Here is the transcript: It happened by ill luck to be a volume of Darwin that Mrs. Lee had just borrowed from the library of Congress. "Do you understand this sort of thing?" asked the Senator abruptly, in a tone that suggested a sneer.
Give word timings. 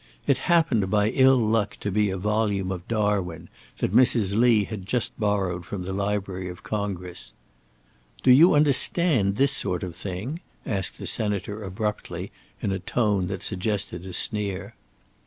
It 0.25 0.39
happened 0.49 0.89
by 0.89 1.09
ill 1.09 1.37
luck 1.37 1.77
to 1.81 1.91
be 1.91 2.09
a 2.09 2.17
volume 2.17 2.71
of 2.71 2.87
Darwin 2.87 3.49
that 3.77 3.93
Mrs. 3.93 4.35
Lee 4.35 4.63
had 4.63 4.87
just 4.87 5.13
borrowed 5.19 5.63
from 5.63 5.83
the 5.83 5.93
library 5.93 6.49
of 6.49 6.63
Congress. 6.63 7.33
"Do 8.23 8.31
you 8.31 8.55
understand 8.55 9.35
this 9.35 9.51
sort 9.51 9.83
of 9.83 9.95
thing?" 9.95 10.39
asked 10.65 10.97
the 10.97 11.05
Senator 11.05 11.61
abruptly, 11.61 12.31
in 12.63 12.71
a 12.71 12.79
tone 12.79 13.27
that 13.27 13.43
suggested 13.43 14.03
a 14.07 14.13
sneer. 14.13 14.73